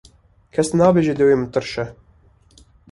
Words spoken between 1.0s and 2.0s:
dewê min tirş e.